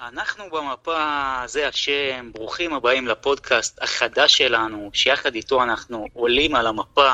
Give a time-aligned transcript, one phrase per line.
[0.00, 7.12] אנחנו במפה, זה השם, ברוכים הבאים לפודקאסט החדש שלנו, שיחד איתו אנחנו עולים על המפה,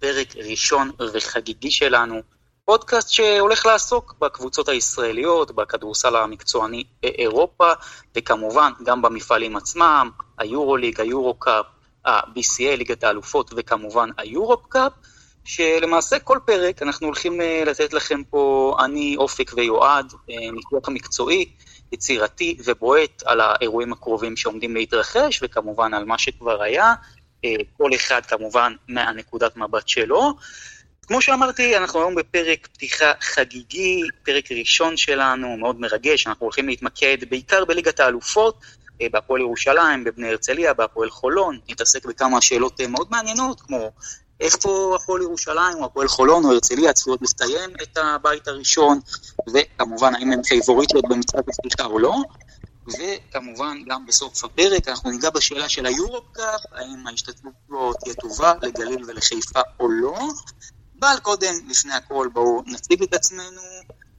[0.00, 2.20] פרק ראשון וחגיגי שלנו,
[2.64, 7.72] פודקאסט שהולך לעסוק בקבוצות הישראליות, בכדורסל המקצועני באירופה,
[8.16, 11.66] וכמובן גם במפעלים עצמם, היורוליג, היורו-קאפ,
[12.04, 14.92] ה-BCL, ליגת האלופות, וכמובן היורופ-קאפ,
[15.44, 21.52] שלמעשה כל פרק אנחנו הולכים אה, לתת לכם פה, אני, אופק ויועד, אה, ניתוח מקצועי,
[21.92, 26.94] יצירתי ובועט על האירועים הקרובים שעומדים להתרחש, וכמובן על מה שכבר היה,
[27.44, 30.34] אה, כל אחד כמובן מהנקודת מבט שלו.
[31.06, 37.18] כמו שאמרתי, אנחנו היום בפרק פתיחה חגיגי, פרק ראשון שלנו, מאוד מרגש, אנחנו הולכים להתמקד
[37.30, 38.60] בעיקר בליגת האלופות,
[39.00, 43.90] אה, בהפועל ירושלים, בבני הרצליה, בהפועל חולון, נתעסק בכמה שאלות אה, מאוד מעניינות, כמו
[44.40, 49.00] איפה הפועל ירושלים או הפועל חולון או הרצליה צפויות לסיים את הבית הראשון,
[49.52, 52.14] וכמובן האם הן פייבוריטיות במצעד הפתיחה או לא,
[52.86, 59.04] וכמובן גם בסוף הפרק אנחנו ניגע בשאלה של היורופ-קאפ, האם ההשתתפות בו תהיה טובה לגליל
[59.08, 60.18] ולחיפה או לא.
[61.00, 63.62] אבל קודם, לפני הכל, בואו נציג את עצמנו.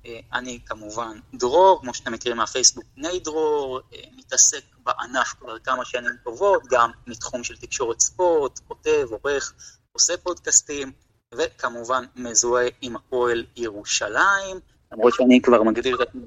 [0.05, 5.85] אה, אני כמובן דרור, כמו שאתם מכירים מהפייסבוק, בני דרור, אה, מתעסק בענף כבר כמה
[5.85, 9.53] שנים טובות, גם מתחום של תקשורת ספורט, כותב, עורך,
[9.97, 10.91] עושה פודקאסטים,
[11.33, 14.59] וכמובן מזוהה עם הפועל ירושלים,
[14.91, 16.21] למרות שאני כבר מגדיר את עצמי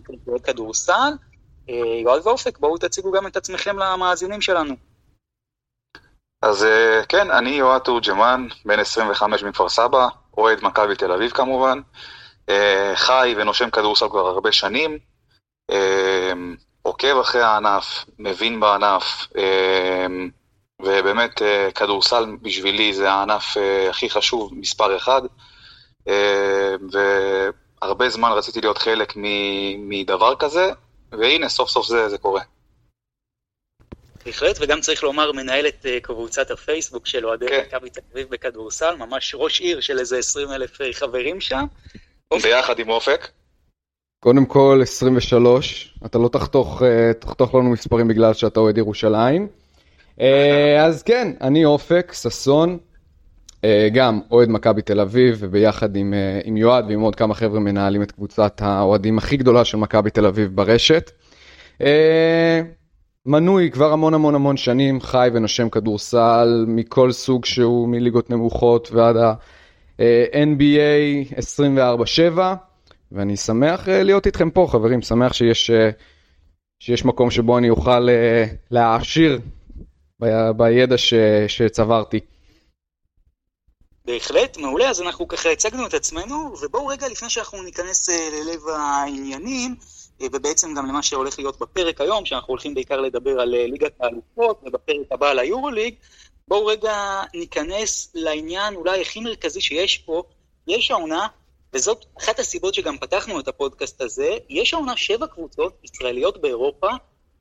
[0.44, 1.12] כדורסל.
[1.68, 4.74] אה, יואל ואופק, בואו תציגו גם את עצמכם למאזינים שלנו.
[6.42, 6.66] אז
[7.08, 11.80] כן, אני יואל תורג'מן, בן 25 מכפר סבא, אוהד מכבי תל אביב כמובן,
[12.94, 14.98] חי ונושם כדורסל כבר הרבה שנים,
[16.82, 19.26] עוקב אחרי הענף, מבין בענף,
[20.82, 25.22] ובאמת אה, כדורסל בשבילי זה הענף אה, הכי חשוב, מספר אחד,
[26.08, 26.74] אה,
[27.82, 29.12] והרבה זמן רציתי להיות חלק
[29.78, 30.72] מדבר כזה,
[31.12, 32.42] והנה סוף סוף זה, זה קורה.
[34.26, 37.62] בהחלט, וגם צריך לומר, מנהל את קבוצת הפייסבוק של אוהדי כן.
[37.66, 41.64] מכבי תל אביב בכדורסל, ממש ראש עיר של איזה 20 אלף חברים שם.
[42.42, 43.28] ביחד עם אופק.
[44.24, 46.82] קודם כל, 23, אתה לא תחתוך,
[47.20, 49.59] תחתוך לנו מספרים בגלל שאתה אוהד ירושלים.
[50.20, 52.78] אה, אז כן, אני אופק, ששון,
[53.64, 57.60] אה, גם אוהד מכבי תל אביב, וביחד עם, אה, עם יועד ועם עוד כמה חבר'ה
[57.60, 61.10] מנהלים את קבוצת האוהדים הכי גדולה של מכבי תל אביב ברשת.
[63.26, 69.16] מנוי כבר המון המון המון שנים, חי ונושם כדורסל מכל סוג שהוא, מליגות נמוכות ועד
[69.16, 72.38] ה-NBA 24/7,
[73.12, 75.70] ואני שמח להיות איתכם פה חברים, שמח שיש,
[76.80, 78.08] שיש מקום שבו אני אוכל
[78.70, 79.40] להעשיר
[80.20, 81.14] ב- בידע ש,
[81.48, 82.20] שצברתי.
[84.04, 88.68] בהחלט, מעולה, אז אנחנו ככה הצגנו את עצמנו, ובואו רגע לפני שאנחנו ניכנס uh, ללב
[88.68, 93.70] העניינים, uh, ובעצם גם למה שהולך להיות בפרק היום, שאנחנו הולכים בעיקר לדבר על uh,
[93.70, 95.94] ליגת האלופות, ובפרק הבא על היורוליג,
[96.48, 100.22] בואו רגע ניכנס לעניין אולי הכי מרכזי שיש פה,
[100.66, 101.26] יש העונה,
[101.72, 106.88] וזאת אחת הסיבות שגם פתחנו את הפודקאסט הזה, יש העונה שבע קבוצות ישראליות באירופה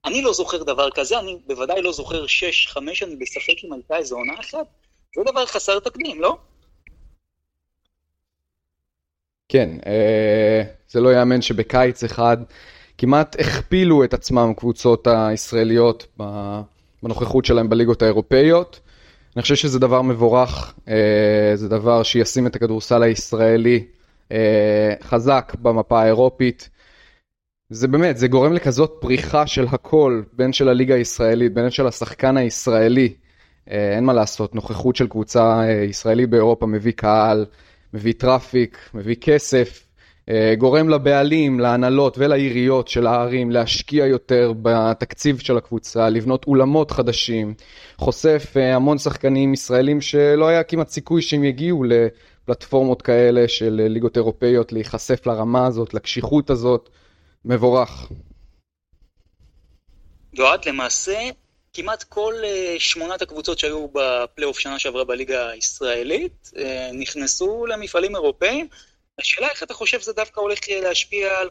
[0.05, 3.97] אני לא זוכר דבר כזה, אני בוודאי לא זוכר שש, חמש אני בספק אם הייתה
[3.97, 4.67] איזו עונה אחת.
[5.15, 6.37] זה דבר חסר תקדים, לא?
[9.49, 12.37] כן, אה, זה לא יאמן שבקיץ אחד
[12.97, 16.07] כמעט הכפילו את עצמם קבוצות הישראליות
[17.03, 18.79] בנוכחות שלהם בליגות האירופאיות.
[19.35, 23.85] אני חושב שזה דבר מבורך, אה, זה דבר שישים את הכדורסל הישראלי
[24.31, 26.69] אה, חזק במפה האירופית.
[27.71, 32.37] זה באמת, זה גורם לכזאת פריחה של הכל, בין של הליגה הישראלית, בין של השחקן
[32.37, 33.13] הישראלי.
[33.71, 37.45] אה, אין מה לעשות, נוכחות של קבוצה אה, ישראלית באירופה מביא קהל,
[37.93, 39.87] מביא traffic, מביא כסף,
[40.29, 47.53] אה, גורם לבעלים, להנהלות ולעיריות של הערים להשקיע יותר בתקציב של הקבוצה, לבנות אולמות חדשים,
[47.97, 54.73] חושף המון שחקנים ישראלים שלא היה כמעט סיכוי שהם יגיעו לפלטפורמות כאלה של ליגות אירופאיות,
[54.73, 56.89] להיחשף לרמה הזאת, לקשיחות הזאת.
[57.45, 57.89] מבורך.
[60.33, 61.29] יועד, למעשה,
[61.73, 66.59] כמעט כל uh, שמונת הקבוצות שהיו בפלייאוף שנה שעברה בליגה הישראלית uh,
[66.93, 68.67] נכנסו למפעלים אירופאים.
[69.19, 71.49] השאלה איך אתה חושב שזה דווקא הולך להשפיע על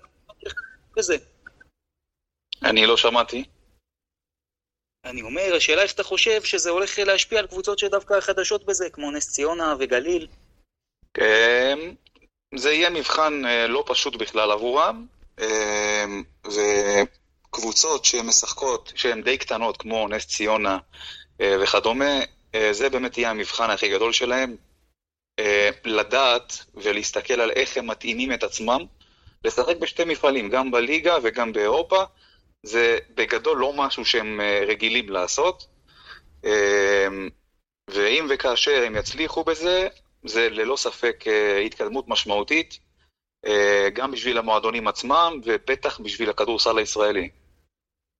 [0.93, 1.17] כזה?
[2.65, 3.45] אני לא שמעתי.
[5.05, 9.11] אני אומר, השאלה איך אתה חושב שזה הולך להשפיע על קבוצות שדווקא חדשות בזה, כמו
[9.11, 10.27] נס ציונה וגליל?
[11.15, 11.79] כן,
[12.55, 15.07] זה יהיה מבחן אה, לא פשוט בכלל עבורם.
[15.40, 20.79] אמ, וקבוצות שמשחקות, שהן די קטנות, כמו נס ציונה
[21.40, 22.20] אה, וכדומה,
[22.55, 24.56] אה, זה באמת יהיה המבחן הכי גדול שלהם.
[25.38, 28.79] אה, לדעת ולהסתכל על איך הם מתאימים את עצמם,
[29.44, 32.05] לשחק בשתי מפעלים, גם בליגה וגם באירופה,
[32.62, 35.67] זה בגדול לא משהו שהם רגילים לעשות.
[37.90, 39.88] ואם וכאשר הם יצליחו בזה,
[40.25, 41.25] זה ללא ספק
[41.67, 42.79] התקדמות משמעותית,
[43.94, 47.29] גם בשביל המועדונים עצמם ובטח בשביל הכדורסל הישראלי.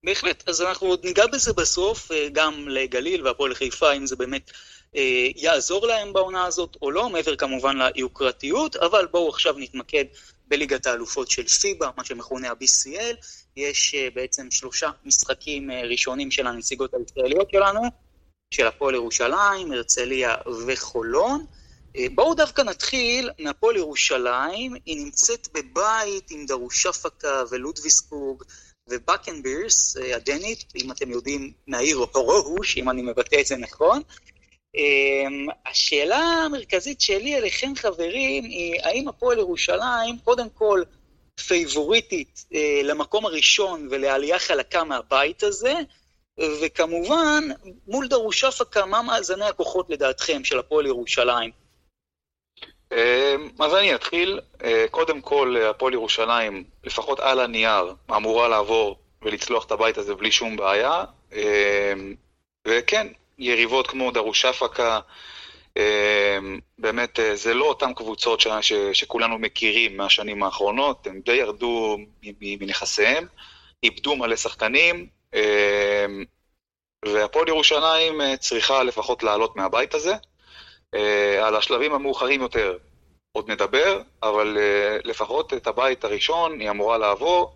[0.05, 4.51] בהחלט, אז אנחנו עוד ניגע בזה בסוף, גם לגליל והפועל חיפה, אם זה באמת
[4.95, 10.05] אה, יעזור להם בעונה הזאת או לא, מעבר כמובן ליוקרתיות, אבל בואו עכשיו נתמקד
[10.47, 13.15] בליגת האלופות של פיבה, מה שמכונה ה-BCL.
[13.57, 17.81] יש אה, בעצם שלושה משחקים אה, ראשונים של הנציגות הישראליות שלנו,
[18.53, 20.35] של הפועל ירושלים, הרצליה
[20.67, 21.45] וחולון.
[22.15, 28.43] בואו דווקא נתחיל מהפועל ירושלים, היא נמצאת בבית עם דרושפקה ולודוויסבורג
[28.89, 34.01] ובקנבירס הדנית, אם אתם יודעים, מהעיר הורוהוש, אם אני מבטא את זה נכון.
[34.75, 40.83] אמ, השאלה המרכזית שלי אליכם חברים היא האם הפועל ירושלים קודם כל
[41.47, 45.73] פייבוריטית אה, למקום הראשון ולעלייה חלקה מהבית הזה
[46.61, 47.43] וכמובן
[47.87, 51.68] מול דרושפקה מה מאזני הכוחות לדעתכם של הפועל ירושלים?
[52.93, 54.39] אמ, אז אני אתחיל.
[54.63, 60.31] אה, קודם כל, הפועל ירושלים, לפחות על הנייר, אמורה לעבור ולצלוח את הבית הזה בלי
[60.31, 61.03] שום בעיה.
[62.67, 63.07] וכן,
[63.37, 64.99] יריבות כמו דרושפקה,
[65.77, 71.33] אמ, באמת אה, זה לא אותן קבוצות ש, ש, שכולנו מכירים מהשנים האחרונות, הם די
[71.33, 71.97] ירדו
[72.41, 73.27] מנכסיהם,
[73.83, 75.07] איבדו מלא שחקנים,
[77.05, 80.13] והפועל ירושלים אה, צריכה לפחות לעלות מהבית הזה.
[80.95, 82.77] אה, על השלבים המאוחרים יותר
[83.31, 84.57] עוד נדבר, אבל
[85.03, 87.55] לפחות את הבית הראשון היא אמורה לעבור.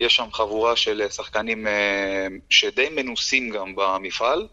[0.00, 1.66] יש שם חבורה של שחקנים
[2.50, 4.48] שדי מנוסים גם במפעל.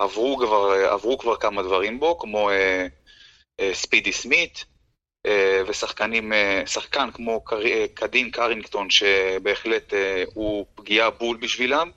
[0.00, 2.86] עברו כבר, עברו כבר כמה דברים בו, כמו אה,
[3.60, 4.64] אה, ספידי סמית,
[5.26, 11.90] אה, ושחקנים, אה, שחקן כמו אה, קדין קרינגטון, שבהחלט אה, הוא פגיעה בול בשבילם,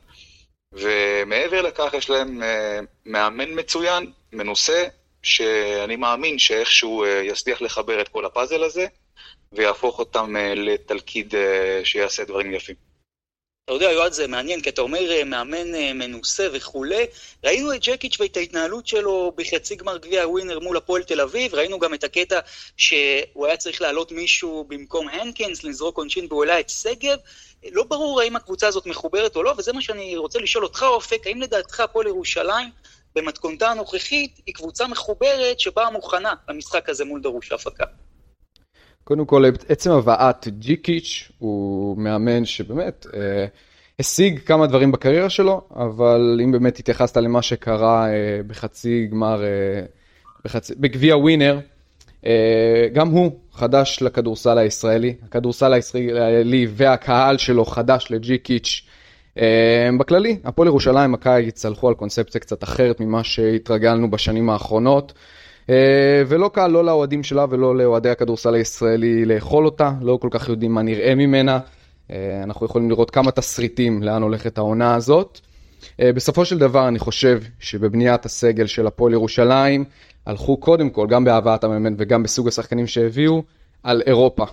[0.74, 4.84] ומעבר לכך יש להם אה, מאמן מצוין, מנוסה,
[5.24, 8.86] שאני מאמין שאיכשהו אה, יצליח לחבר את כל הפאזל הזה,
[9.52, 12.76] ויהפוך אותם אה, לתלכיד אה, שיעשה דברים יפים.
[13.66, 17.06] אתה יודע, יועד, זה מעניין, כי אתה אומר מאמן מנוסה וכולי.
[17.44, 21.80] ראינו את ג'קיץ' ואת ההתנהלות שלו בחצי גמר גביע הווינר מול הפועל תל אביב, ראינו
[21.80, 22.40] גם את הקטע
[22.78, 27.18] שהוא היה צריך להעלות מישהו במקום הנקינס, לזרוק עונשין והוא העלה את שגב.
[27.72, 31.28] לא ברור האם הקבוצה הזאת מחוברת או לא, וזה מה שאני רוצה לשאול אותך, אופק,
[31.28, 32.70] האם לדעתך הפועל ירושלים,
[33.16, 37.86] במתכונתה הנוכחית, היא קבוצה מחוברת שבאה מוכנה למשחק הזה מול דרוש הפקה?
[39.04, 43.46] קודם כל, עצם הבאת ג'יקיץ' הוא מאמן שבאמת אה,
[44.00, 50.60] השיג כמה דברים בקריירה שלו, אבל אם באמת התייחסת למה שקרה אה, בחצי גמר, אה,
[50.80, 51.60] בגביע ווינר,
[52.26, 58.82] אה, גם הוא חדש לכדורסל הישראלי, הכדורסל הישראלי והקהל שלו חדש לג'יקיץ'.
[59.38, 65.14] אה, בכללי, הפועל ירושלים הקיץ הלכו על קונספציה קצת אחרת ממה שהתרגלנו בשנים האחרונות.
[65.70, 70.50] אה, ולא קל לא לאוהדים שלה ולא לאוהדי הכדורסל הישראלי לאכול אותה, לא כל כך
[70.50, 71.60] יודעים מה נראה ממנה.
[72.12, 75.40] אה, אנחנו יכולים לראות כמה תסריטים לאן הולכת העונה הזאת.
[76.02, 79.86] אה, בסופו של דבר אני חושב שבבניית הסגל של הפועל ירושלים
[80.26, 83.44] הלכו קודם כל, גם בהבאת המאמן וגם בסוג השחקנים שהביאו,
[83.84, 84.46] על אירופה.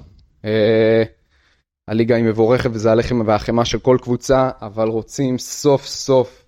[1.91, 6.45] הליגה היא מבורכת וזה הלחם והחמאה של כל קבוצה, אבל רוצים סוף סוף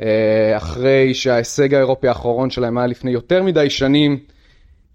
[0.00, 4.18] אה, אחרי שההישג האירופי האחרון שלהם היה לפני יותר מדי שנים,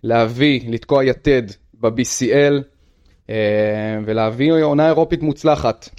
[0.03, 1.43] להביא, לתקוע יתד
[1.73, 2.53] ב-BCL
[3.29, 3.35] אה,
[4.05, 5.89] ולהביא עונה אירופית מוצלחת.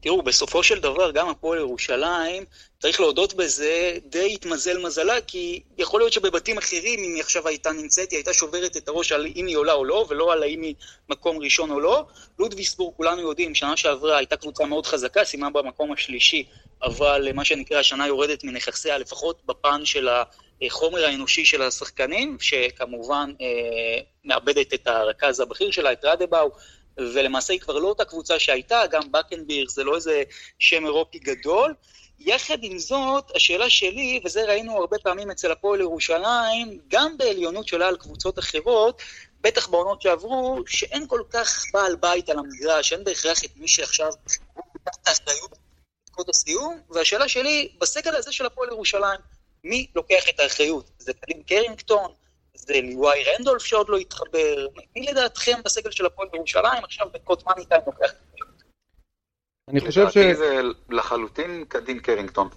[0.00, 2.44] תראו, בסופו של דבר גם הפועל ירושלים,
[2.78, 7.72] צריך להודות בזה, די התמזל מזלה, כי יכול להיות שבבתים אחרים, אם היא עכשיו הייתה
[7.72, 10.62] נמצאת, היא הייתה שוברת את הראש על אם היא עולה או לא, ולא על האם
[10.62, 10.74] היא
[11.08, 12.04] מקום ראשון או לא.
[12.38, 16.44] לודוויסבורג, כולנו יודעים, שנה שעברה הייתה קבוצה מאוד חזקה, סיימה במקום השלישי,
[16.82, 20.08] אבל מה שנקרא, השנה יורדת מנכסיה, לפחות בפן של
[20.62, 23.46] החומר האנושי של השחקנים, שכמובן אה,
[24.24, 26.50] מאבדת את הרכז הבכיר שלה, את רדבאו.
[27.14, 30.22] ולמעשה היא כבר לא אותה קבוצה שהייתה, גם בקנביר זה לא איזה
[30.58, 31.74] שם אירופי גדול.
[32.18, 37.88] יחד עם זאת, השאלה שלי, וזה ראינו הרבה פעמים אצל הפועל ירושלים, גם בעליונות שלה
[37.88, 39.02] על קבוצות אחרות,
[39.40, 44.12] בטח בעונות שעברו, שאין כל כך בעל בית על המגרש, אין בהכרח את מי שעכשיו
[46.10, 49.20] בקוד הסיום, והשאלה שלי, בסגל הזה של הפועל ירושלים,
[49.64, 50.90] מי לוקח את האחריות?
[50.98, 52.12] זה קלים קרינגטון?
[52.54, 54.66] זה ליוואי רנדולף שעוד לא התחבר,
[54.96, 58.12] מי לדעתכם בסגל של הפועל בירושלים עכשיו בקוד מאני טיים לוקח?
[59.68, 60.18] אני חושב ש...
[60.18, 62.48] זה לחלוטין קדין קרינגטון.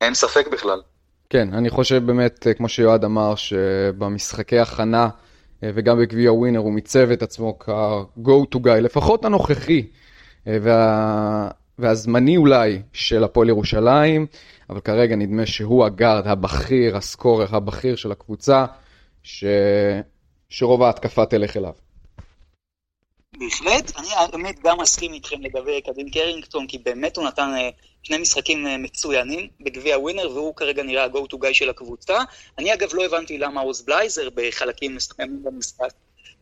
[0.00, 0.82] אין ספק בכלל.
[1.30, 5.08] כן, אני חושב באמת, כמו שיועד אמר, שבמשחקי הכנה
[5.62, 9.90] וגם בגביע ווינר הוא מיצב את עצמו כ-go to guy, לפחות הנוכחי,
[10.46, 11.50] וה...
[11.78, 14.26] והזמני אולי של הפועל ירושלים,
[14.70, 18.64] אבל כרגע נדמה שהוא הגארד הבכיר, הסקורר הבכיר של הקבוצה,
[19.22, 19.44] ש...
[20.48, 21.72] שרוב ההתקפה תלך אליו.
[23.38, 27.70] בהחלט, אני באמת גם מסכים איתכם לגבי קדין קרינגטון, כי באמת הוא נתן אה,
[28.02, 32.18] שני משחקים אה, מצוינים בגביע ווינר, והוא כרגע נראה ה-go to guy של הקבוצה.
[32.58, 35.92] אני אגב לא הבנתי למה עוז בלייזר בחלקים מסוימים במשחק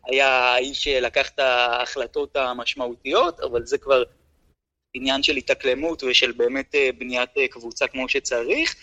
[0.05, 4.03] היה האיש שלקח את ההחלטות המשמעותיות, אבל זה כבר
[4.93, 8.75] עניין של התאקלמות ושל באמת אה, בניית קבוצה כמו שצריך.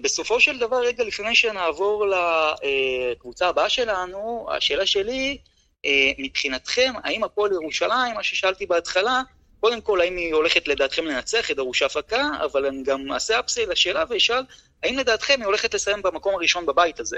[0.00, 5.38] בסופו של דבר, רגע לפני שנעבור לקבוצה הבאה שלנו, השאלה שלי,
[5.84, 9.22] אה, מבחינתכם, האם הפועל ירושלים, מה ששאלתי בהתחלה,
[9.60, 13.66] קודם כל, האם היא הולכת לדעתכם לנצח את דרוש הפקה, אבל אני גם אעשה אפסי
[13.66, 14.42] לשאלה ואשאל,
[14.82, 17.16] האם לדעתכם היא הולכת לסיים במקום הראשון בבית הזה?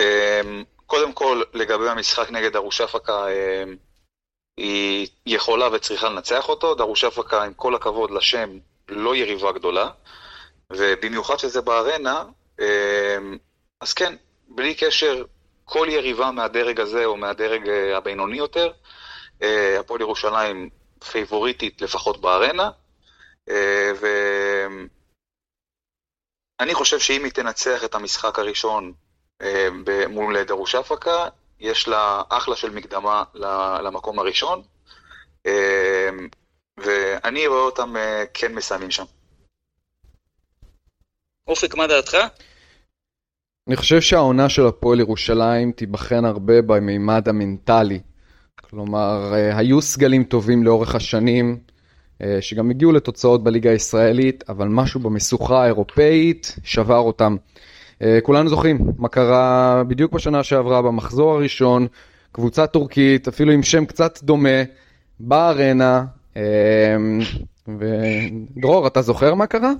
[0.00, 3.76] אמ, קודם כל, לגבי המשחק נגד דרוש הפקה, אמ,
[4.56, 6.74] היא יכולה וצריכה לנצח אותו.
[6.74, 8.58] דרוש הפקה, עם כל הכבוד לשם,
[8.88, 9.90] לא יריבה גדולה,
[10.70, 12.24] ובמיוחד שזה בארנה,
[12.60, 13.36] אמ,
[13.80, 14.16] אז כן,
[14.48, 15.24] בלי קשר
[15.64, 18.72] כל יריבה מהדרג הזה או מהדרג אה, הבינוני יותר,
[19.42, 20.70] אה, הפועל ירושלים
[21.10, 22.70] פייבוריטית לפחות בארנה,
[23.48, 23.92] אה,
[26.60, 28.92] ואני חושב שאם היא תנצח את המשחק הראשון
[30.08, 31.28] מול דרוש אפקה,
[31.60, 33.24] יש לה אחלה של מקדמה
[33.84, 34.62] למקום הראשון,
[36.76, 37.94] ואני רואה אותם
[38.34, 39.04] כן מסיימים שם.
[41.48, 42.16] אופק, מה דעתך?
[43.68, 48.00] אני חושב שהעונה של הפועל ירושלים תיבחן הרבה במימד המנטלי.
[48.60, 51.58] כלומר, אה, היו סגלים טובים לאורך השנים,
[52.22, 57.36] אה, שגם הגיעו לתוצאות בליגה הישראלית, אבל משהו במשוכה האירופאית שבר אותם.
[58.02, 61.86] אה, כולנו זוכרים מה קרה בדיוק בשנה שעברה, במחזור הראשון,
[62.32, 64.62] קבוצה טורקית, אפילו עם שם קצת דומה,
[65.20, 66.04] בארנה,
[67.68, 69.72] ודרור, אתה זוכר מה קרה?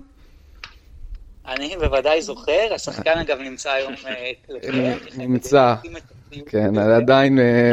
[1.49, 3.93] אני בוודאי זוכר, השחקן אגב נמצא היום...
[4.07, 5.75] אה, נמצא,
[6.47, 7.73] כן, עדיין אה,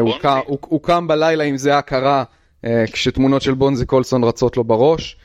[0.50, 2.24] הוא קם בלילה עם זיעה קרה,
[2.66, 5.18] אה, כשתמונות של בונזי קולסון רצות לו בראש.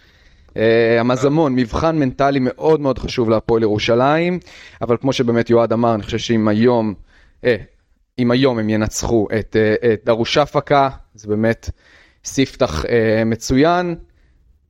[1.01, 4.39] המזמון, מבחן מנטלי מאוד מאוד חשוב להפועל ירושלים,
[4.83, 6.95] אבל כמו שבאמת יועד אמר, אני חושב שאם היום,
[8.19, 9.57] אם היום הם ינצחו את,
[9.93, 11.71] את דרוש אפקה, זה באמת
[12.25, 12.85] ספתח
[13.27, 13.95] מצוין.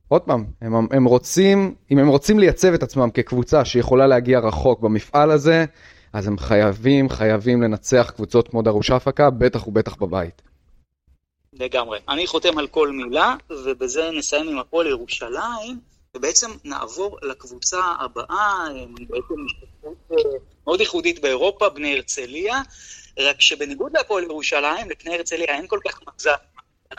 [0.07, 4.81] עוד פעם, הם, הם רוצים, אם הם רוצים לייצב את עצמם כקבוצה שיכולה להגיע רחוק
[4.81, 5.65] במפעל הזה,
[6.13, 10.48] אז הם חייבים, חייבים לנצח קבוצות כמו דרוש אפקה, בטח ובטח בבית.
[11.53, 11.99] לגמרי.
[12.09, 15.79] אני חותם על כל מילה, ובזה נסיים עם הפועל ירושלים,
[16.15, 18.67] ובעצם נעבור לקבוצה הבאה,
[19.07, 20.17] בעצם משתתפות אה,
[20.67, 22.61] מאוד ייחודית באירופה, בני הרצליה,
[23.19, 26.35] רק שבניגוד להפועל ירושלים, לבני הרצליה אין כל כך מגזר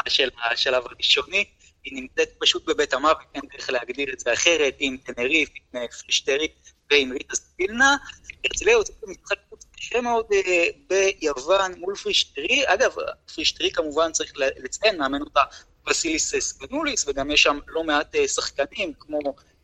[0.09, 1.45] של השלב הראשוני.
[1.85, 6.49] היא נמצאת פשוט בבית המוות, אין דרך להגדיר את זה אחרת, עם טנריף, עם פרישטרי
[6.91, 7.97] ועם ריטה ספילנה.
[8.45, 9.39] הרצליה יוצאת במשחק
[9.81, 12.63] קשה מאוד אה, ביוון מול פרישטרי.
[12.67, 12.95] אגב,
[13.35, 15.41] פרישטרי כמובן צריך לציין, מאמן אותה
[15.89, 19.19] וסיליס סקנוליס, וגם יש שם לא מעט אה, שחקנים כמו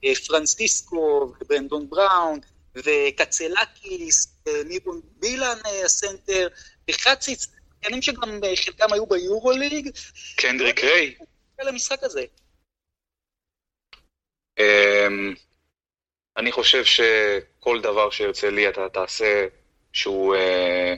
[0.04, 2.40] אה, פרנסיסקו וברנדון בראון
[2.74, 6.48] וקצלקיס, מיבון בילן הסנטר,
[6.90, 7.46] וחציץ,
[7.82, 9.90] שחקנים שגם חלקם היו ביורוליג.
[10.36, 11.14] קנדריק ריי.
[11.62, 12.24] למשחק הזה?
[14.58, 15.34] אמ,
[16.36, 19.46] אני חושב שכל דבר שהרצליה אתה תעשה
[19.96, 20.94] שהוא, אה,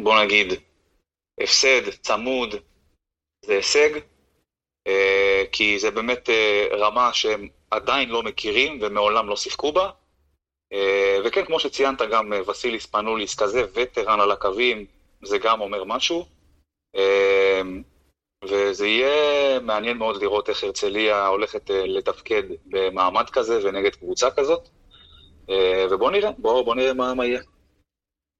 [0.00, 0.52] בוא נגיד,
[1.40, 2.54] הפסד צמוד,
[3.44, 3.90] זה הישג,
[4.86, 9.90] אה, כי זה באמת אה, רמה שהם עדיין לא מכירים ומעולם לא שיחקו בה.
[11.24, 14.86] וכן, כמו שציינת, גם וסיליס פנוליס כזה וטרן על הקווים,
[15.22, 16.26] זה גם אומר משהו.
[18.44, 24.68] וזה יהיה מעניין מאוד לראות איך הרצליה הולכת לתפקד במעמד כזה ונגד קבוצה כזאת.
[25.50, 27.40] אה, ובואו נראה, בואו בוא נראה מה, מה יהיה.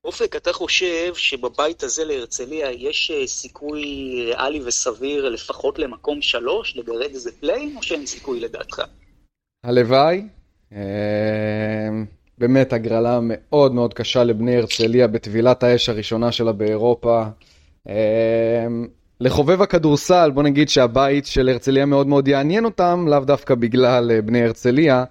[0.05, 3.83] אופק, אתה חושב שבבית הזה להרצליה יש אה, סיכוי
[4.27, 8.83] ריאלי וסביר לפחות למקום שלוש, לגרד איזה play-in, או שאין סיכוי לדעתך?
[9.65, 10.23] הלוואי.
[12.39, 17.25] באמת הגרלה מאוד מאוד קשה לבני הרצליה בטבילת האש הראשונה שלה באירופה.
[19.21, 24.23] לחובב הכדורסל, בוא נגיד שהבית של הרצליה מאוד מאוד יעניין אותם, לאו דווקא בגלל אה,
[24.23, 25.05] בני הרצליה.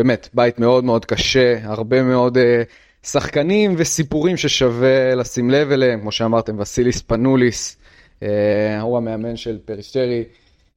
[0.00, 2.62] אמ, באמת, בית מאוד מאוד קשה, הרבה מאוד אה,
[3.02, 7.76] שחקנים וסיפורים ששווה לשים לב אליהם, כמו שאמרתם, וסיליס ספנוליס,
[8.22, 10.24] אה, הוא המאמן של פריסטרי.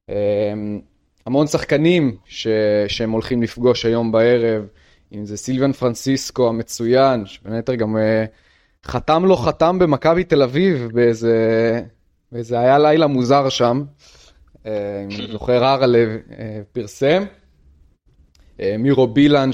[0.08, 0.80] אמ,
[1.26, 2.46] המון שחקנים ש...
[2.88, 4.66] שהם הולכים לפגוש היום בערב,
[5.12, 7.96] אם זה סילבן פרנסיסקו המצוין, שבין היתר גם
[8.86, 11.80] חתם לו חתם במכבי תל אביב באיזה,
[12.32, 13.82] וזה היה לילה מוזר שם,
[14.66, 14.70] אם
[15.18, 16.10] אני זוכר, ארלב
[16.72, 17.24] פרסם.
[18.78, 19.50] מירו בילן,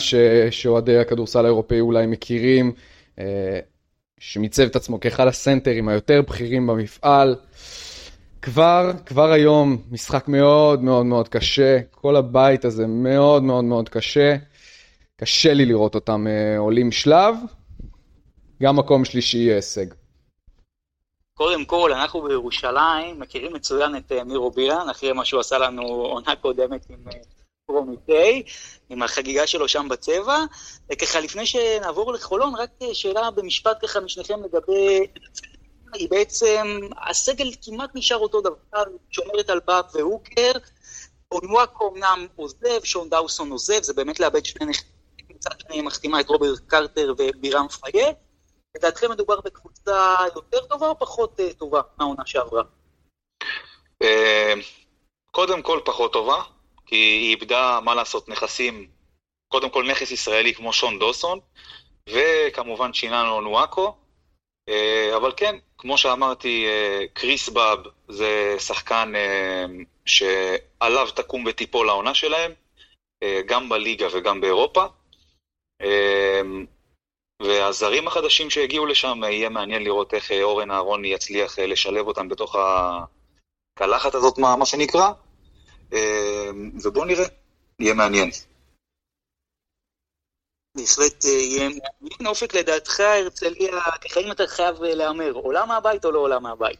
[0.50, 2.72] שאוהדי הכדורסל האירופאי אולי מכירים,
[4.20, 7.36] שמיצב את עצמו כאחד הסנטרים היותר בכירים במפעל.
[8.42, 14.36] כבר, כבר היום משחק מאוד מאוד מאוד קשה, כל הבית הזה מאוד מאוד מאוד קשה.
[15.20, 17.34] קשה לי לראות אותם uh, עולים שלב,
[18.62, 19.86] גם מקום שלישי יהיה הישג.
[21.34, 26.36] קודם כל, אנחנו בירושלים מכירים מצוין את מירו בילן, אחרי מה שהוא עשה לנו עונה
[26.36, 26.98] קודמת עם
[27.68, 28.42] פרומיטי,
[28.88, 30.44] עם החגיגה שלו שם בצבע.
[30.92, 35.06] וככה, לפני שנעבור לחולון, רק שאלה במשפט ככה משניכם לגבי...
[35.94, 40.52] היא בעצם, הסגל כמעט נשאר אותו דבר, שומרת על באב והוקר,
[41.32, 44.98] אונוואקו אמנם עוזב, שון דאוסון עוזב, זה באמת לאבד שני נכדים.
[45.30, 48.12] מצד שני מחתימה את רוברט קרטר ובירם פייה.
[48.76, 52.62] לדעתכם מדובר בקבוצה יותר טובה או פחות אה, טובה מהעונה שעברה?
[54.02, 54.54] אה,
[55.30, 56.42] קודם כל פחות טובה,
[56.88, 58.88] כי היא איבדה, מה לעשות, נכסים,
[59.48, 61.38] קודם כל נכס ישראלי כמו שון דוסון,
[62.08, 63.96] וכמובן שיננו נואקו,
[64.68, 66.66] אה, אבל כן, כמו שאמרתי,
[67.12, 67.78] קריס באב
[68.08, 69.12] זה שחקן
[70.06, 72.52] שעליו תקום ותיפול העונה שלהם,
[73.46, 74.86] גם בליגה וגם באירופה.
[77.42, 82.28] והזרים החדשים שהגיעו לשם, יהיה מעניין לראות איך אה, אורן אהרוני יצליח אה, לשלב אותם
[82.28, 82.56] בתוך
[83.76, 85.10] הקלחת הזאת, מה, מה שנקרא.
[86.84, 87.24] ובואו נראה,
[87.80, 88.30] יהיה מעניין.
[90.76, 92.26] בהחלט אה, יהיה מעניין.
[92.26, 96.78] אופק, לדעתך, הרצליה, ככה אם אתה חייב להמר, עולה מהבית או לא עולה מהבית?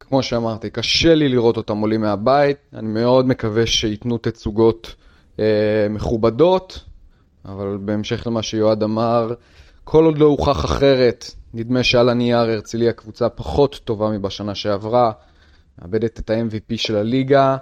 [0.00, 4.94] כמו שאמרתי, קשה לי לראות אותם עולים מהבית, אני מאוד מקווה שייתנו תצוגות
[5.38, 6.84] אה, מכובדות,
[7.44, 9.34] אבל בהמשך למה שיועד אמר,
[9.84, 15.12] כל עוד לא הוכח אחרת, נדמה שעל הנייר הרצליה קבוצה פחות טובה מבשנה שעברה,
[15.78, 17.56] מאבדת את ה-MVP של הליגה,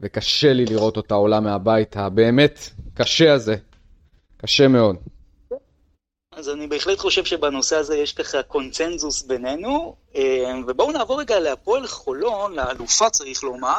[0.00, 2.58] וקשה לי לראות אותה עולה מהבית הבאמת
[2.94, 3.56] קשה הזה,
[4.36, 4.96] קשה מאוד.
[6.32, 11.86] אז אני בהחלט חושב שבנושא הזה יש ככה קונצנזוס בינינו, אה, ובואו נעבור רגע להפועל
[11.86, 13.78] חולון, לאלופה צריך לומר.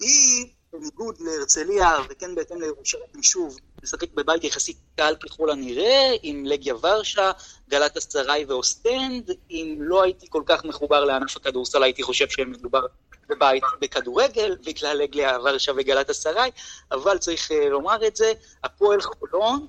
[0.00, 6.74] היא, בניגוד להרצליה, וכן בהתאם לירושלים, שוב, משחק בבית יחסית קל ככל הנראה, עם לגיה
[6.74, 7.30] ורשה,
[7.68, 9.30] גלאטסראיי ואוסטנד.
[9.50, 12.86] אם לא הייתי כל כך מחובר לענף הכדורסל, הייתי חושב שמדובר
[13.28, 16.50] בבית בכדורגל, בגלל לגיה ורשה וגלאטסראיי,
[16.92, 18.32] אבל צריך uh, לומר את זה,
[18.64, 19.66] הפועל חולון,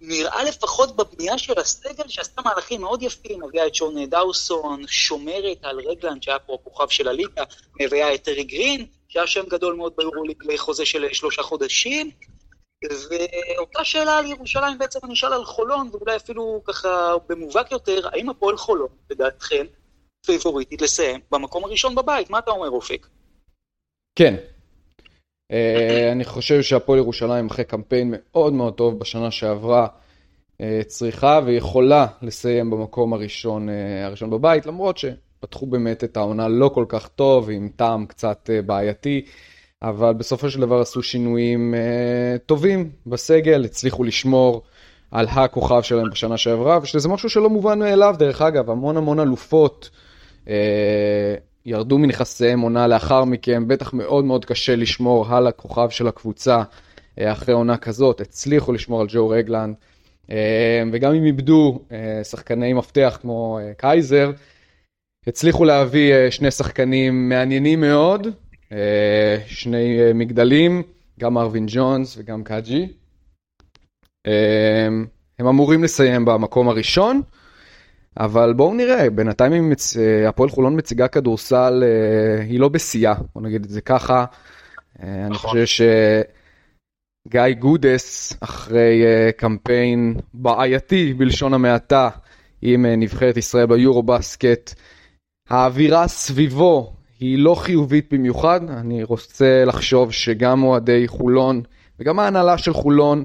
[0.00, 5.80] נראה לפחות בבנייה של הסגל שעשתה מהלכים מאוד יפים, מביאה את שון דאוסון, שומרת על
[5.80, 7.42] רגלנד שהיה פה הכוכב של הליגה,
[7.80, 12.10] מביאה את אריק גרין, שהיה שם גדול מאוד ביורוליג לחוזה של שלושה חודשים,
[13.10, 18.30] ואותה שאלה על ירושלים בעצם אני אשאל על חולון, ואולי אפילו ככה במובהק יותר, האם
[18.30, 19.64] הפועל חולון, לדעתכם,
[20.26, 22.30] פייבוריטית לסיים במקום הראשון בבית?
[22.30, 23.06] מה אתה אומר, אופק?
[24.18, 24.34] כן.
[25.52, 29.86] Uh, אני חושב שהפועל ירושלים אחרי קמפיין מאוד מאוד טוב בשנה שעברה
[30.52, 33.72] uh, צריכה ויכולה לסיים במקום הראשון, uh,
[34.06, 39.24] הראשון בבית, למרות שפתחו באמת את העונה לא כל כך טוב, עם טעם קצת בעייתי.
[39.88, 44.62] אבל בסופו של דבר עשו שינויים uh, טובים בסגל, הצליחו לשמור
[45.10, 49.90] על הכוכב שלהם בשנה שעברה, ושזה משהו שלא מובן מאליו, דרך אגב, המון המון אלופות
[50.44, 50.48] uh,
[51.66, 57.22] ירדו מנכסיהם עונה לאחר מכן, בטח מאוד מאוד קשה לשמור על הכוכב של הקבוצה uh,
[57.32, 59.74] אחרי עונה כזאת, הצליחו לשמור על ג'ו רגלנד,
[60.26, 60.30] uh,
[60.92, 61.92] וגם אם איבדו uh,
[62.24, 64.30] שחקני מפתח כמו uh, קייזר,
[65.26, 68.32] הצליחו להביא uh, שני שחקנים מעניינים מאוד, אה,
[69.46, 70.82] שני אה, מגדלים,
[71.20, 72.88] גם ארווין ג'ונס וגם קאג'י.
[74.26, 74.86] אה,
[75.38, 77.22] הם אמורים לסיים במקום הראשון,
[78.16, 79.96] אבל בואו נראה, בינתיים מצ...
[80.28, 81.84] הפועל חולון מציגה כדורסל,
[82.48, 84.24] היא לא בשיאה, בוא נגיד את זה ככה.
[85.02, 85.50] אני נכון.
[85.50, 85.84] חושב
[87.26, 89.02] שגיא גודס, אחרי
[89.36, 92.08] קמפיין בעייתי בלשון המעטה,
[92.62, 94.74] עם נבחרת ישראל ביורו בסקט,
[95.50, 101.62] האווירה סביבו היא לא חיובית במיוחד, אני רוצה לחשוב שגם אוהדי חולון
[101.98, 103.24] וגם ההנהלה של חולון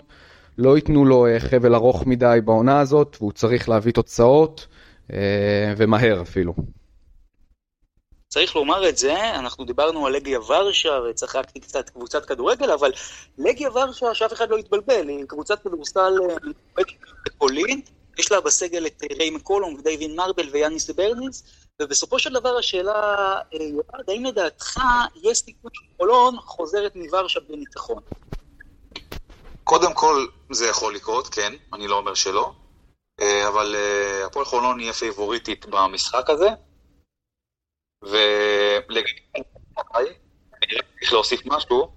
[0.58, 4.68] לא ייתנו לו אה, חבל ארוך מדי בעונה הזאת, והוא צריך להביא תוצאות,
[5.14, 6.54] אה, ומהר אפילו.
[8.28, 12.92] צריך לומר את זה, אנחנו דיברנו על לגיה ורשה וצחקתי קצת קבוצת כדורגל, אבל
[13.38, 16.84] לגיה ורשה, שאף אחד לא יתבלבל, היא קבוצת כדורסל אה,
[17.26, 17.82] בפולין,
[18.20, 21.44] יש לה בסגל את ריי מקולום ודייווין מרבל ויאניס ברניס,
[21.82, 22.94] ובסופו של דבר השאלה,
[23.54, 24.80] אה, יועד, האם לדעתך
[25.24, 28.04] יש סיכוי שחולון חוזרת מוורשה בניצחון?
[29.64, 32.52] קודם כל זה יכול לקרות, כן, אני לא אומר שלא,
[33.22, 36.50] אה, אבל אה, הפועל חולון יהיה פייבוריטית במשחק הזה.
[38.04, 39.12] ולגבי
[41.00, 41.92] צריך להוסיף משהו,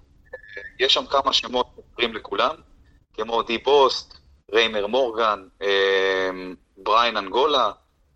[0.79, 2.55] יש שם כמה שמות מוכרים לכולם,
[3.13, 4.22] כמו די בוסט,
[4.53, 5.47] ריימר מורגן,
[6.77, 7.71] בריין אנגולה,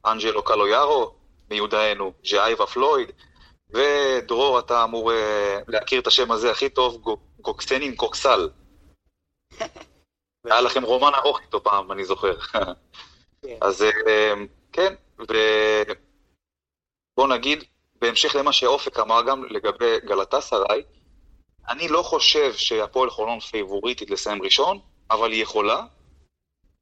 [0.05, 1.15] אנג'לו קלויארו,
[1.49, 3.11] מיודענו, ז'אייבה פלויד,
[3.69, 5.11] ודרור, אתה אמור
[5.67, 8.49] להכיר את השם הזה הכי טוב, גוקסנין קוקסל.
[10.45, 12.39] היה לכם רומן ארוך איתו פעם, אני זוכר.
[13.41, 13.57] כן.
[13.61, 13.85] אז
[14.71, 17.63] כן, ובוא נגיד,
[18.01, 20.83] בהמשך למה שאופק אמר גם לגבי גלטה סראי,
[21.69, 24.79] אני לא חושב שהפועל חולון פייבוריטית לסיים ראשון,
[25.11, 25.81] אבל היא יכולה,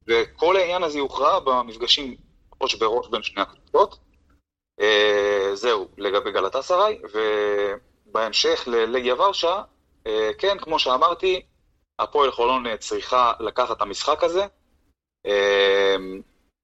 [0.07, 2.15] וכל העניין הזה יוכרע במפגשים
[2.61, 3.99] ראש בראש בין שני הקבוצות.
[4.79, 9.61] אה, זהו, לגבי גלטה סראי, ובהמשך ללגיה ורשה,
[10.07, 11.41] אה, כן, כמו שאמרתי,
[11.99, 14.45] הפועל חולון צריכה לקחת את המשחק הזה,
[15.25, 15.95] אה,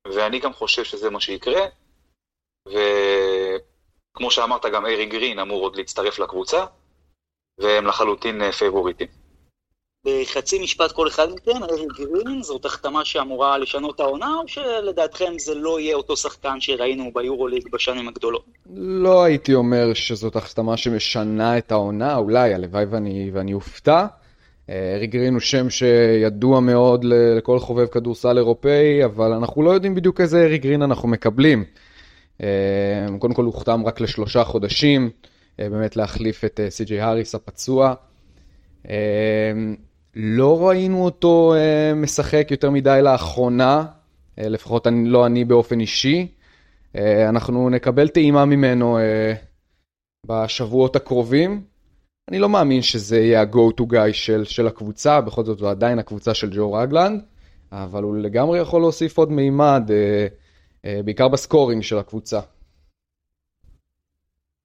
[0.08, 1.62] ואני גם חושב שזה מה שיקרה,
[2.68, 6.66] וכמו שאמרת, גם אריק גרין אמור עוד להצטרף לקבוצה,
[7.58, 9.21] והם לחלוטין פייבוריטים.
[10.06, 15.56] בחצי משפט כל אחד מכם, אריק גרין, זאת החתמה שאמורה לשנות העונה, או שלדעתכם זה
[15.56, 18.46] לא יהיה אותו שחקן שראינו ביורוליג בשנים הגדולות?
[18.76, 24.06] לא הייתי אומר שזאת החתמה שמשנה את העונה, אולי, הלוואי ואני, ואני אופתע.
[24.70, 30.22] אריק גרין הוא שם שידוע מאוד לכל חובב כדורסל אירופאי, אבל אנחנו לא יודעים בדיוק
[30.22, 31.64] איזה אריק גרין אנחנו מקבלים.
[32.44, 32.48] אה,
[33.20, 35.10] קודם כל הוא הוחתם רק לשלושה חודשים,
[35.60, 37.94] אה, באמת להחליף את אה, סי.ג'יי האריס הפצוע.
[40.16, 41.54] לא ראינו אותו
[41.96, 43.86] משחק יותר מדי לאחרונה,
[44.38, 46.28] לפחות אני, לא אני באופן אישי.
[47.30, 49.00] אנחנו נקבל טעימה ממנו
[50.28, 51.62] בשבועות הקרובים.
[52.30, 56.00] אני לא מאמין שזה יהיה ה-go to guy של, של הקבוצה, בכל זאת זו עדיין
[56.00, 57.22] הקבוצה של ג'ו רגלנד,
[57.72, 60.28] אבל הוא לגמרי יכול להוסיף עוד מימד, אה,
[60.86, 62.40] אה, בעיקר בסקורינג של הקבוצה.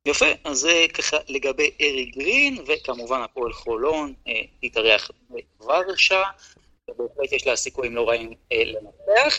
[0.07, 5.11] יפה, אז זה ככה לגבי ארי גרין, וכמובן הפועל חולון אה, תתארח
[5.59, 6.23] בוורשה,
[6.89, 9.39] ובהחלט יש לה סיכויים לא רעים אה, לנצח.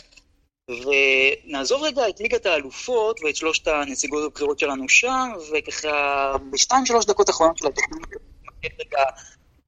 [0.70, 7.28] ונעזוב רגע את ליגת האלופות ואת שלושת הנציגות הבכירות שלנו שם, וככה בשתיים שלוש דקות
[7.28, 8.06] האחרונות של התוכנית,
[8.80, 9.04] רגע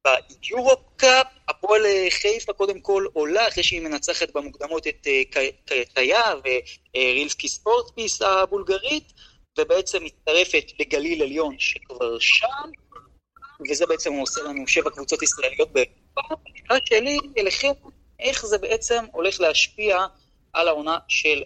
[0.04, 5.22] ביורו-קאפ, הפועל חיפה קודם כל עולה אחרי שהיא מנצחת במוקדמות את אה,
[5.64, 6.34] קייטיה
[6.94, 9.12] ורילסקי ספורטפיס הבולגרית,
[9.58, 12.70] ובעצם מצטרפת לגליל עליון שכבר שם,
[13.70, 16.36] וזה בעצם עושה לנו שבע קבוצות ישראליות בפעם.
[16.54, 17.72] השאלה שלי אליכם,
[18.20, 20.06] איך זה בעצם הולך להשפיע
[20.52, 21.42] על העונה של,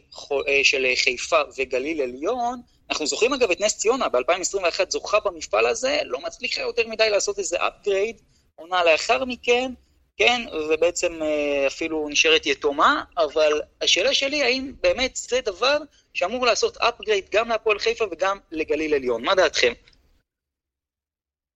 [0.49, 2.61] אה, של חיפה וגליל עליון.
[2.91, 7.39] אנחנו זוכרים אגב את נס ציונה, ב-2021 זוכה במפעל הזה, לא מצליחה יותר מדי לעשות
[7.39, 8.23] איזה upgrade,
[8.55, 9.73] עונה לאחר מכן,
[10.17, 15.79] כן, ובעצם אה, אפילו נשארת יתומה, אבל השאלה שלי, האם באמת זה דבר
[16.15, 19.25] שאמור לעשות upgrade גם להפועל חיפה וגם לגליל עליון?
[19.25, 19.73] מה דעתכם?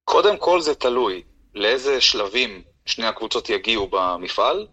[0.05, 1.23] קודם כל זה תלוי
[1.55, 4.66] לאיזה שלבים שני הקבוצות יגיעו במפעל.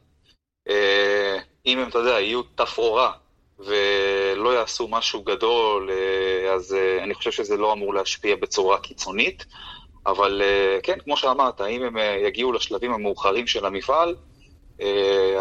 [0.70, 3.12] אה, אם הם, אתה יודע, יהיו תפאורה
[3.60, 9.46] ולא יעשו משהו גדול, אה, אז אני חושב שזה לא אמור להשפיע בצורה קיצונית.
[10.08, 10.42] אבל
[10.84, 11.96] כן, כמו שאמרת, אם הם
[12.28, 14.16] יגיעו לשלבים המאוחרים של המפעל,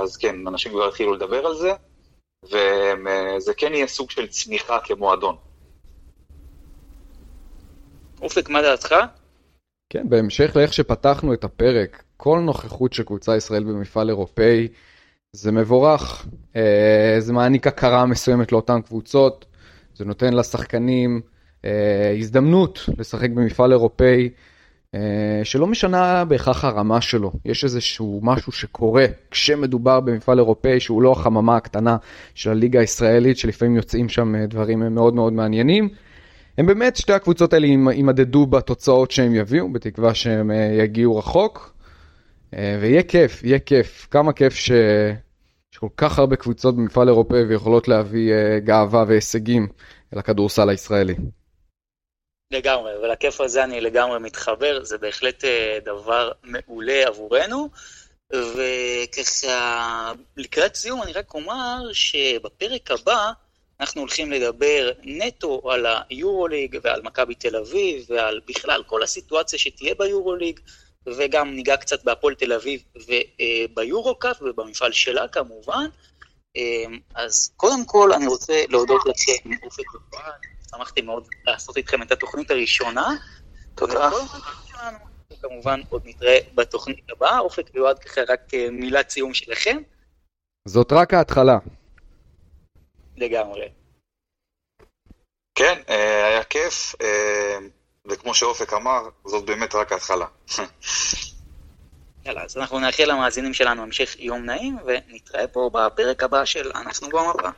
[0.02, 1.72] אז כן, אנשים כבר יתחילו לדבר על זה,
[2.44, 5.36] וזה כן יהיה סוג של צמיחה כמועדון.
[8.22, 8.94] אופק, מה דעתך?
[9.90, 14.68] כן, בהמשך לאיך שפתחנו את הפרק, כל נוכחות של קבוצה ישראל במפעל אירופאי
[15.32, 19.46] זה מבורך, אה, זה מעניק הכרה מסוימת לאותן קבוצות,
[19.94, 21.20] זה נותן לשחקנים
[21.64, 24.28] אה, הזדמנות לשחק במפעל אירופאי אה,
[25.44, 31.56] שלא משנה בהכרח הרמה שלו, יש איזשהו משהו שקורה כשמדובר במפעל אירופאי שהוא לא החממה
[31.56, 31.96] הקטנה
[32.34, 35.88] של הליגה הישראלית שלפעמים יוצאים שם דברים מאוד מאוד מעניינים.
[36.58, 41.74] הם באמת, שתי הקבוצות האלה יימדדו בתוצאות שהם יביאו, בתקווה שהם יגיעו רחוק.
[42.52, 44.08] ויהיה כיף, יהיה כיף.
[44.10, 44.70] כמה כיף ש...
[45.72, 48.32] יש כל כך הרבה קבוצות במפעל אירופאי ויכולות להביא
[48.64, 49.66] גאווה והישגים
[50.12, 51.14] לכדורסל הישראלי.
[52.54, 57.68] לגמרי, ולכיף הזה אני לגמרי מתחבר, זה בהחלט uh, דבר מעולה עבורנו.
[58.32, 63.32] וככה, לקראת סיום אני רק אומר שבפרק הבא
[63.80, 69.94] אנחנו הולכים לדבר נטו על היורוליג ועל מכבי תל אביב ועל בכלל כל הסיטואציה שתהיה
[69.94, 70.60] ביורוליג.
[71.06, 75.86] וגם ניגע קצת בהפועל תל אביב וביורו-קאפ ובמפעל שלה כמובן.
[76.56, 80.40] אמ, אז קודם כל אני רוצה להודות לכם מאופק ובועד,
[80.76, 83.08] שמחתי מאוד לעשות איתכם את התוכנית הראשונה.
[83.74, 84.10] תודה.
[85.42, 89.76] כמובן עוד נתראה בתוכנית הבאה, אופק ויועד ככה רק אה, מילת סיום שלכם.
[90.68, 91.58] זאת רק ההתחלה.
[93.16, 93.68] לגמרי.
[95.54, 97.58] כן, אה, היה כיף, אה,
[98.06, 100.26] וכמו שאופק אמר, זאת באמת רק ההתחלה.
[102.24, 107.08] יאללה, אז אנחנו נאחל למאזינים שלנו המשך יום נעים, ונתראה פה בפרק הבא של אנחנו
[107.08, 107.48] במפה.